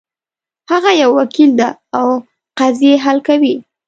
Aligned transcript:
هغه 0.71 0.91
یو 1.01 1.11
وکیل 1.19 1.51
ده 1.59 1.69
او 1.99 2.07
قضیې 2.59 2.95
حل 3.03 3.17
کوي 3.27 3.55